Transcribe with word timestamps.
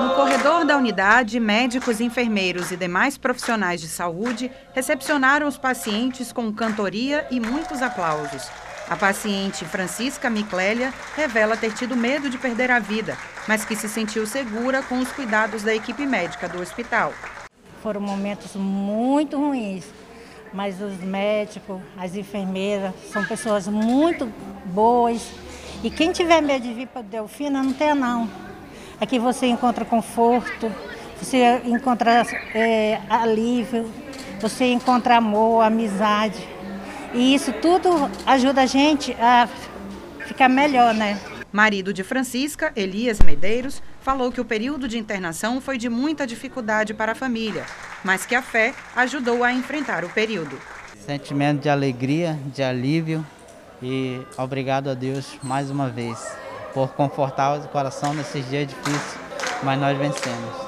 No 0.00 0.14
corredor 0.14 0.64
da 0.64 0.76
unidade, 0.76 1.40
médicos, 1.40 2.00
enfermeiros 2.00 2.70
e 2.70 2.76
demais 2.76 3.16
profissionais 3.18 3.80
de 3.80 3.88
saúde 3.88 4.50
recepcionaram 4.74 5.46
os 5.46 5.58
pacientes 5.58 6.32
com 6.32 6.52
cantoria 6.52 7.26
e 7.30 7.40
muitos 7.40 7.82
aplausos. 7.82 8.48
A 8.88 8.94
paciente 8.94 9.64
Francisca 9.64 10.30
Miclélia 10.30 10.94
revela 11.16 11.56
ter 11.56 11.72
tido 11.74 11.96
medo 11.96 12.30
de 12.30 12.38
perder 12.38 12.70
a 12.70 12.78
vida, 12.78 13.18
mas 13.48 13.64
que 13.64 13.74
se 13.74 13.88
sentiu 13.88 14.24
segura 14.26 14.80
com 14.80 15.00
os 15.00 15.10
cuidados 15.10 15.64
da 15.64 15.74
equipe 15.74 16.06
médica 16.06 16.48
do 16.48 16.60
hospital. 16.60 17.12
Foram 17.82 18.00
momentos 18.00 18.54
muito 18.54 19.36
ruins, 19.36 19.84
mas 20.52 20.80
os 20.80 20.98
médicos, 20.98 21.80
as 21.98 22.14
enfermeiras 22.14 22.94
são 23.12 23.24
pessoas 23.24 23.66
muito 23.66 24.32
boas. 24.66 25.30
E 25.82 25.90
quem 25.90 26.12
tiver 26.12 26.40
medo 26.40 26.62
de 26.62 26.72
vir 26.72 26.88
para 26.88 27.02
Delfina, 27.02 27.62
não 27.62 27.72
tem 27.72 27.94
não. 27.94 28.28
Aqui 29.00 29.18
você 29.18 29.46
encontra 29.46 29.84
conforto, 29.84 30.72
você 31.20 31.60
encontra 31.64 32.26
é, 32.54 32.98
alívio, 33.08 33.90
você 34.40 34.66
encontra 34.66 35.16
amor, 35.16 35.62
amizade. 35.62 36.46
E 37.14 37.34
isso 37.34 37.52
tudo 37.52 38.10
ajuda 38.26 38.62
a 38.62 38.66
gente 38.66 39.12
a 39.20 39.48
ficar 40.26 40.48
melhor, 40.48 40.94
né? 40.94 41.18
Marido 41.52 41.92
de 41.92 42.02
Francisca, 42.02 42.72
Elias 42.74 43.20
Medeiros, 43.20 43.82
falou 44.00 44.30
que 44.30 44.40
o 44.40 44.44
período 44.44 44.88
de 44.88 44.98
internação 44.98 45.60
foi 45.60 45.78
de 45.78 45.88
muita 45.88 46.26
dificuldade 46.26 46.92
para 46.92 47.12
a 47.12 47.14
família, 47.14 47.64
mas 48.04 48.26
que 48.26 48.34
a 48.34 48.42
fé 48.42 48.74
ajudou 48.94 49.42
a 49.42 49.52
enfrentar 49.52 50.04
o 50.04 50.08
período. 50.08 50.58
Sentimento 51.06 51.62
de 51.62 51.68
alegria, 51.68 52.38
de 52.52 52.62
alívio 52.62 53.24
e 53.82 54.26
obrigado 54.36 54.88
a 54.88 54.94
Deus 54.94 55.38
mais 55.42 55.70
uma 55.70 55.88
vez 55.88 56.36
por 56.72 56.88
confortar 56.90 57.58
o 57.58 57.68
coração 57.68 58.12
nesses 58.12 58.48
dias 58.48 58.68
difíceis, 58.68 59.18
mas 59.62 59.80
nós 59.80 59.96
vencemos. 59.96 60.65